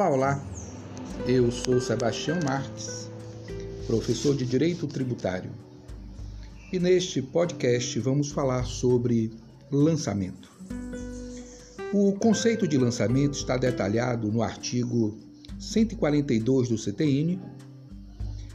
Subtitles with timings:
[0.00, 0.44] Olá, olá.
[1.26, 3.10] Eu sou Sebastião Marques,
[3.86, 5.50] professor de Direito Tributário.
[6.72, 9.30] E neste podcast vamos falar sobre
[9.70, 10.50] lançamento.
[11.92, 15.18] O conceito de lançamento está detalhado no artigo
[15.58, 17.38] 142 do CTN,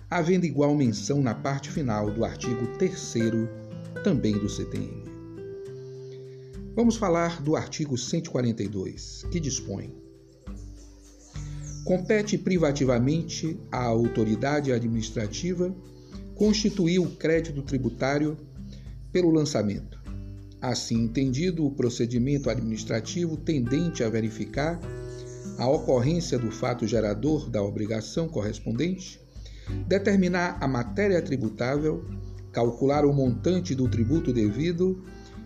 [0.09, 3.13] havendo igual menção na parte final do artigo 3
[4.03, 5.03] também do CTN.
[6.75, 10.04] Vamos falar do artigo 142, que dispõe
[11.85, 15.73] compete privativamente à autoridade administrativa
[16.33, 18.35] constituir o crédito tributário
[19.11, 20.03] pelo lançamento.
[20.59, 24.79] Assim entendido, o procedimento administrativo tendente a verificar
[25.59, 29.21] a ocorrência do fato gerador da obrigação correspondente,
[29.87, 32.03] determinar a matéria tributável,
[32.51, 35.05] calcular o montante do tributo devido,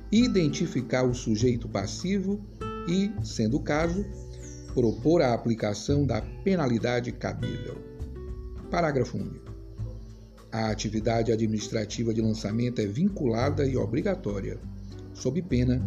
[0.09, 2.39] identificar o sujeito passivo
[2.87, 4.05] e, sendo o caso,
[4.73, 7.77] propor a aplicação da penalidade cabível.
[8.69, 9.49] Parágrafo único.
[10.51, 14.59] A atividade administrativa de lançamento é vinculada e obrigatória,
[15.13, 15.81] sob pena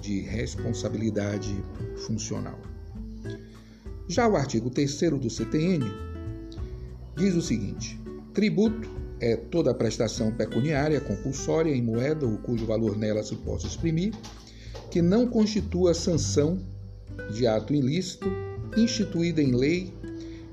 [0.00, 1.64] de responsabilidade
[2.06, 2.58] funcional.
[4.08, 5.84] Já o artigo 3 do CTN
[7.16, 8.00] diz o seguinte:
[8.32, 8.88] tributo
[9.18, 14.14] é toda prestação pecuniária compulsória em moeda ou cujo valor nela se possa exprimir,
[14.90, 16.60] que não constitua sanção
[17.32, 18.28] de ato ilícito,
[18.76, 19.92] instituída em lei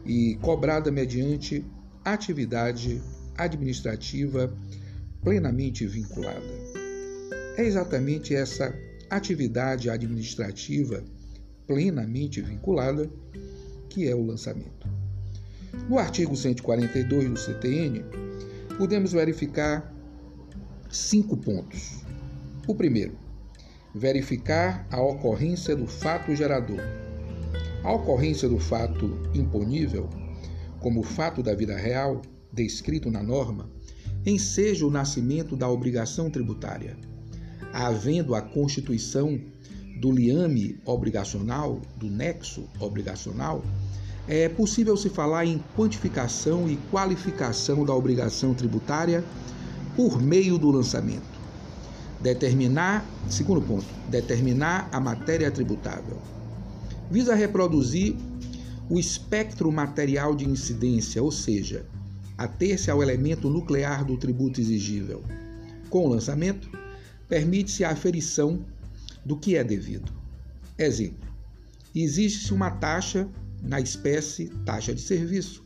[0.05, 1.65] e cobrada mediante
[2.03, 3.01] atividade
[3.37, 4.53] administrativa
[5.21, 6.41] plenamente vinculada.
[7.57, 8.73] É exatamente essa
[9.09, 11.03] atividade administrativa
[11.67, 13.09] plenamente vinculada
[13.89, 14.87] que é o lançamento.
[15.87, 18.03] No artigo 142 do CTN,
[18.77, 19.93] podemos verificar
[20.89, 22.03] cinco pontos.
[22.67, 23.17] O primeiro,
[23.93, 26.79] verificar a ocorrência do fato gerador.
[27.83, 30.09] A ocorrência do fato imponível,
[30.79, 33.69] como o fato da vida real, descrito na norma,
[34.25, 36.97] enseja o nascimento da obrigação tributária,
[37.71, 39.39] havendo a constituição
[39.99, 43.63] do liame obrigacional, do nexo obrigacional,
[44.27, 49.23] é possível se falar em quantificação e qualificação da obrigação tributária
[49.95, 51.32] por meio do lançamento.
[52.23, 56.17] Determinar, segundo ponto, determinar a matéria tributável.
[57.11, 58.15] Visa reproduzir
[58.89, 61.85] o espectro material de incidência, ou seja,
[62.37, 65.21] ater-se ao elemento nuclear do tributo exigível.
[65.89, 66.69] Com o lançamento,
[67.27, 68.65] permite-se a aferição
[69.25, 70.13] do que é devido.
[70.77, 71.27] Exemplo:
[71.93, 73.27] existe-se uma taxa
[73.61, 75.61] na espécie taxa de serviço,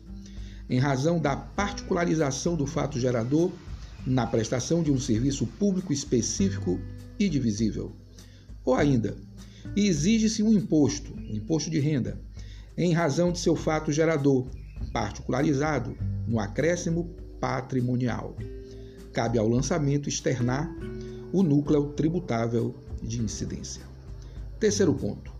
[0.67, 3.51] em razão da particularização do fato gerador
[4.07, 6.79] na prestação de um serviço público específico
[7.19, 7.91] e divisível.
[8.63, 9.17] Ou ainda,
[9.75, 12.17] exige-se um imposto, um imposto de renda,
[12.77, 14.47] em razão de seu fato gerador,
[14.93, 18.37] particularizado no acréscimo patrimonial.
[19.11, 20.73] Cabe ao lançamento externar
[21.33, 22.73] o núcleo tributável
[23.03, 23.81] de incidência.
[24.57, 25.33] Terceiro ponto.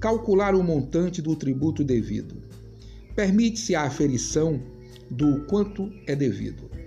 [0.00, 2.42] Calcular o montante do tributo devido.
[3.14, 4.62] Permite-se a aferição
[5.10, 6.79] do quanto é devido.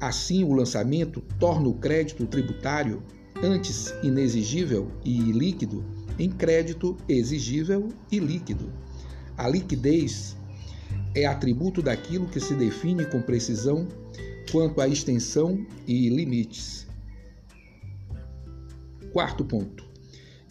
[0.00, 3.02] Assim, o lançamento torna o crédito tributário,
[3.42, 5.84] antes inexigível e líquido,
[6.18, 8.72] em crédito exigível e líquido.
[9.36, 10.36] A liquidez
[11.14, 13.86] é atributo daquilo que se define com precisão
[14.50, 16.86] quanto à extensão e limites.
[19.12, 19.84] Quarto ponto: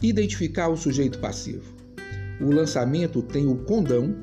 [0.02, 1.74] identificar o sujeito passivo.
[2.40, 4.16] O lançamento tem o condão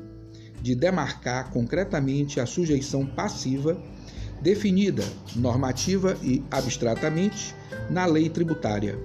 [0.61, 3.81] de demarcar concretamente a sujeição passiva
[4.41, 5.03] definida
[5.35, 7.55] normativa e abstratamente
[7.89, 8.97] na lei tributária,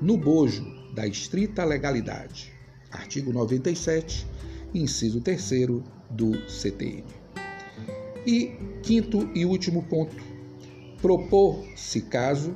[0.00, 0.64] no bojo
[0.94, 2.52] da estrita legalidade.
[2.90, 4.26] Artigo 97,
[4.74, 5.50] inciso 3
[6.10, 7.04] do CTN.
[8.26, 10.22] E quinto e último ponto,
[11.00, 12.54] propor, se caso,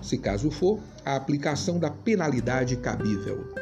[0.00, 3.52] se caso for, a aplicação da penalidade cabível.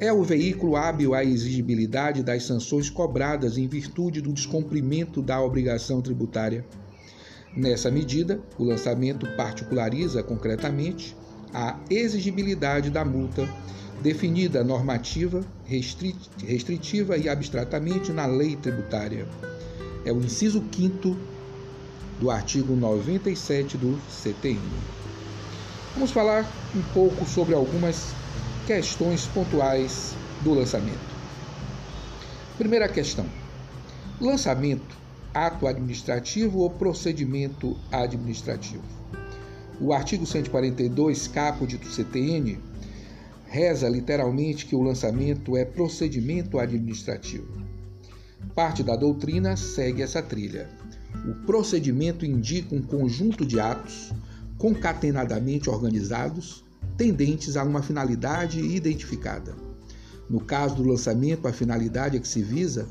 [0.00, 6.02] É o veículo hábil à exigibilidade das sanções cobradas em virtude do descumprimento da obrigação
[6.02, 6.64] tributária
[7.54, 11.14] Nessa medida, o lançamento particulariza concretamente
[11.52, 13.46] a exigibilidade da multa
[14.00, 19.28] definida normativa, restritiva e abstratamente na lei tributária.
[20.04, 21.16] É o inciso 5
[22.18, 24.60] do artigo 97 do CTN.
[25.94, 28.14] Vamos falar um pouco sobre algumas
[28.66, 31.12] questões pontuais do lançamento.
[32.56, 33.26] Primeira questão:
[34.18, 35.01] lançamento
[35.34, 38.82] ato administrativo ou procedimento administrativo.
[39.80, 42.58] O artigo 142, caput do CTN,
[43.46, 47.48] reza literalmente que o lançamento é procedimento administrativo.
[48.54, 50.68] Parte da doutrina segue essa trilha.
[51.26, 54.12] O procedimento indica um conjunto de atos
[54.58, 56.64] concatenadamente organizados,
[56.96, 59.54] tendentes a uma finalidade identificada.
[60.30, 62.88] No caso do lançamento, a finalidade a que se visa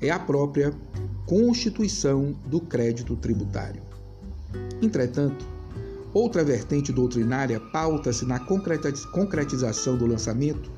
[0.00, 0.74] é a própria
[1.32, 3.80] constituição do crédito tributário.
[4.82, 5.46] Entretanto,
[6.12, 10.70] outra vertente doutrinária pauta-se na concretização do lançamento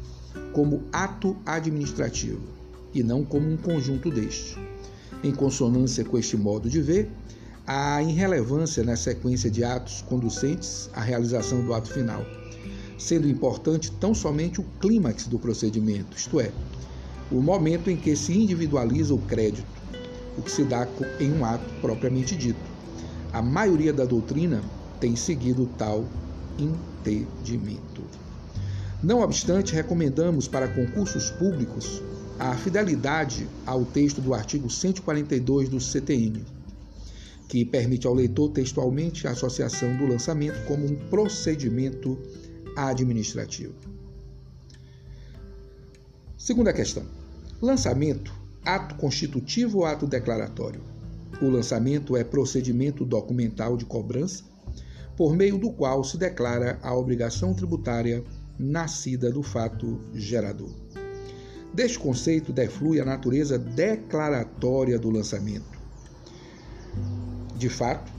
[0.53, 2.41] como ato administrativo
[2.95, 4.57] e não como um conjunto deste.
[5.25, 7.11] Em consonância com este modo de ver,
[7.67, 12.25] há irrelevância na sequência de atos conducentes à realização do ato final,
[12.97, 16.53] sendo importante tão somente o clímax do procedimento, isto é,
[17.29, 19.74] o momento em que se individualiza o crédito,
[20.37, 20.87] o que se dá
[21.21, 22.59] em um ato propriamente dito.
[23.33, 24.63] A maioria da doutrina
[25.01, 26.05] tem seguido tal
[26.59, 28.03] entendimento.
[29.03, 32.03] Não obstante, recomendamos para concursos públicos
[32.39, 36.45] a fidelidade ao texto do artigo 142 do CTN,
[37.49, 42.19] que permite ao leitor textualmente a associação do lançamento como um procedimento
[42.77, 43.75] administrativo.
[46.37, 47.05] Segunda questão:
[47.61, 48.33] lançamento,
[48.65, 50.81] ato constitutivo ou ato declaratório?
[51.43, 54.45] O lançamento é procedimento documental de cobrança
[55.17, 58.25] por meio do qual se declara a obrigação tributária
[58.59, 60.71] nascida do fato gerador.
[61.73, 65.79] Deste conceito deflui a natureza declaratória do lançamento.
[67.57, 68.13] De fato,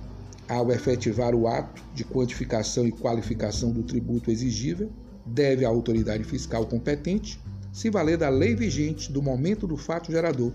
[0.47, 4.91] ao efetivar o ato de quantificação e qualificação do tributo exigível,
[5.25, 7.39] deve a autoridade fiscal competente
[7.75, 10.53] se valer da lei vigente do momento do fato gerador,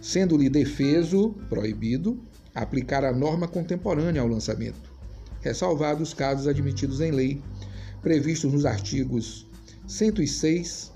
[0.00, 2.18] sendo-lhe defeso, proibido,
[2.54, 4.90] aplicar a norma contemporânea ao lançamento,
[5.42, 7.42] ressalvados os casos admitidos em lei,
[8.00, 9.46] previstos nos artigos
[9.86, 10.90] 106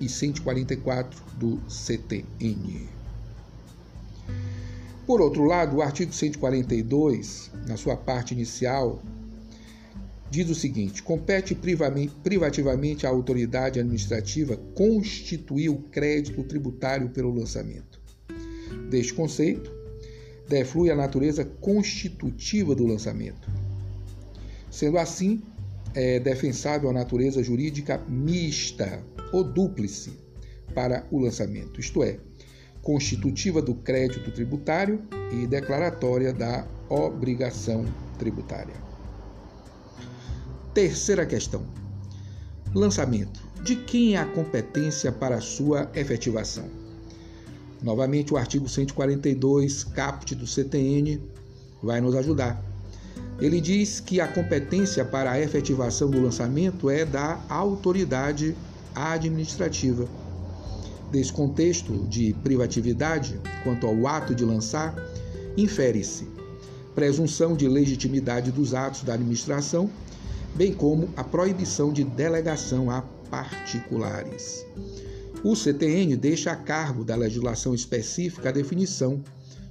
[0.00, 2.88] e 144 do CTN.
[5.04, 9.02] Por outro lado, o artigo 142, na sua parte inicial,
[10.36, 17.98] diz o seguinte: compete privativamente à autoridade administrativa constituir o crédito tributário pelo lançamento.
[18.90, 19.72] Deste conceito,
[20.46, 23.48] deflui a natureza constitutiva do lançamento.
[24.70, 25.42] Sendo assim,
[25.94, 29.02] é defensável a natureza jurídica mista
[29.32, 30.12] ou dúplice
[30.74, 32.18] para o lançamento, isto é,
[32.82, 35.02] constitutiva do crédito tributário
[35.32, 37.86] e declaratória da obrigação
[38.18, 38.95] tributária.
[40.76, 41.64] Terceira questão:
[42.74, 43.40] lançamento.
[43.64, 46.68] De quem é a competência para sua efetivação?
[47.82, 51.18] Novamente, o artigo 142, caput do CTN,
[51.82, 52.62] vai nos ajudar.
[53.40, 58.54] Ele diz que a competência para a efetivação do lançamento é da autoridade
[58.94, 60.06] administrativa.
[61.10, 64.94] Desse contexto de privatividade, quanto ao ato de lançar,
[65.56, 66.28] infere-se
[66.94, 69.90] presunção de legitimidade dos atos da administração,
[70.56, 74.66] bem como a proibição de delegação a particulares.
[75.44, 79.22] O CTN deixa a cargo da legislação específica a definição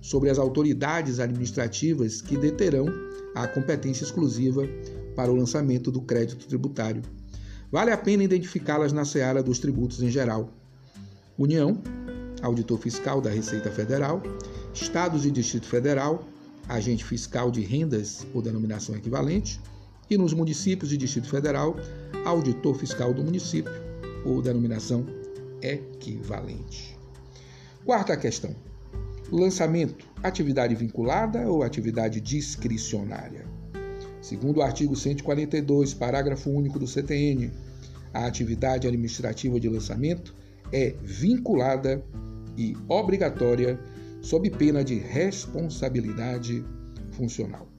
[0.02, 2.86] sobre as autoridades administrativas que deterão
[3.34, 4.64] a competência exclusiva
[5.16, 7.02] para o lançamento do crédito tributário
[7.76, 10.50] Vale a pena identificá-las na seara dos tributos em geral.
[11.38, 11.78] União,
[12.42, 14.24] auditor fiscal da Receita Federal,
[14.74, 16.26] estados e Distrito Federal,
[16.70, 19.60] agente fiscal de rendas ou denominação equivalente,
[20.10, 21.76] e nos municípios e Distrito Federal,
[22.26, 23.72] auditor fiscal do município
[24.26, 25.06] ou denominação
[25.62, 26.98] equivalente.
[27.84, 28.56] Quarta questão:
[29.32, 33.46] lançamento, atividade vinculada ou atividade discricionária?
[34.22, 37.52] Segundo o artigo 142, parágrafo único do CTN,
[38.12, 40.34] a atividade administrativa de lançamento
[40.72, 42.04] é vinculada
[42.58, 43.80] e obrigatória
[44.22, 46.66] sob pena de responsabilidade
[47.12, 47.75] funcional.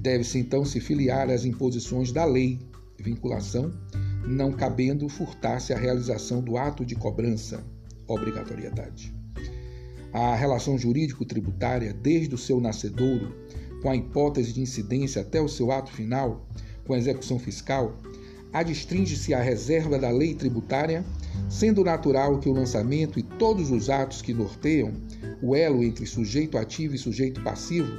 [0.00, 2.58] Deve-se então se filiar às imposições da lei,
[2.98, 3.72] vinculação,
[4.26, 7.64] não cabendo furtar-se a realização do ato de cobrança,
[8.06, 9.14] obrigatoriedade.
[10.12, 13.34] A relação jurídico-tributária, desde o seu nascedouro,
[13.82, 16.48] com a hipótese de incidência até o seu ato final,
[16.86, 17.98] com a execução fiscal,
[18.52, 21.04] adstringe-se à reserva da lei tributária,
[21.50, 24.92] sendo natural que o lançamento e todos os atos que norteiam
[25.42, 27.92] o elo entre sujeito ativo e sujeito passivo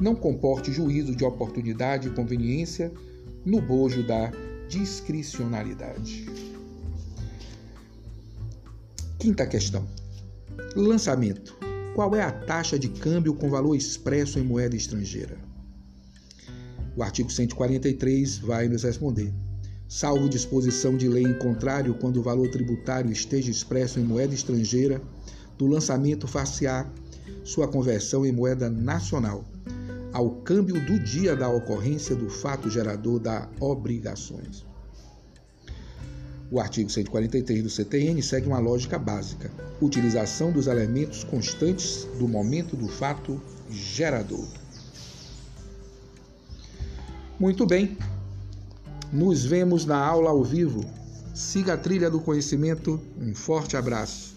[0.00, 2.92] não comporte juízo de oportunidade e conveniência
[3.44, 4.30] no bojo da
[4.68, 6.26] discricionalidade.
[9.18, 9.86] Quinta questão:
[10.74, 11.56] lançamento.
[11.94, 15.38] Qual é a taxa de câmbio com valor expresso em moeda estrangeira?
[16.94, 19.32] O artigo 143 vai nos responder.
[19.88, 25.00] salvo disposição de lei em contrário quando o valor tributário esteja expresso em moeda estrangeira,
[25.56, 26.86] do lançamento far-se-á
[27.44, 29.44] sua conversão em moeda nacional,
[30.16, 34.64] ao câmbio do dia da ocorrência do fato gerador da obrigações.
[36.50, 42.74] O artigo 143 do CTN segue uma lógica básica: utilização dos elementos constantes do momento
[42.76, 44.48] do fato gerador.
[47.38, 47.98] Muito bem,
[49.12, 50.82] nos vemos na aula ao vivo.
[51.34, 52.98] Siga a trilha do conhecimento.
[53.20, 54.35] Um forte abraço.